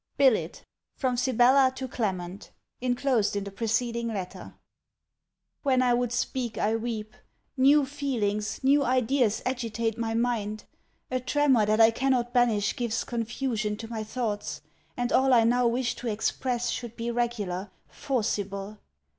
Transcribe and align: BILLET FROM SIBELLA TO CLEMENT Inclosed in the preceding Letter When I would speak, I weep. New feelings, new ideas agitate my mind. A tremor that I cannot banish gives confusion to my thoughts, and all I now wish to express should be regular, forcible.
BILLET 0.17 0.65
FROM 0.95 1.15
SIBELLA 1.15 1.73
TO 1.75 1.87
CLEMENT 1.87 2.49
Inclosed 2.79 3.35
in 3.35 3.43
the 3.43 3.51
preceding 3.51 4.07
Letter 4.07 4.55
When 5.61 5.83
I 5.83 5.93
would 5.93 6.11
speak, 6.11 6.57
I 6.57 6.75
weep. 6.75 7.13
New 7.55 7.85
feelings, 7.85 8.63
new 8.63 8.83
ideas 8.83 9.43
agitate 9.45 9.99
my 9.99 10.15
mind. 10.15 10.63
A 11.11 11.19
tremor 11.19 11.67
that 11.67 11.79
I 11.79 11.91
cannot 11.91 12.33
banish 12.33 12.75
gives 12.75 13.03
confusion 13.03 13.77
to 13.77 13.87
my 13.89 14.03
thoughts, 14.03 14.61
and 14.97 15.11
all 15.11 15.35
I 15.35 15.43
now 15.43 15.67
wish 15.67 15.93
to 15.97 16.07
express 16.07 16.71
should 16.71 16.95
be 16.97 17.11
regular, 17.11 17.69
forcible. 17.87 18.79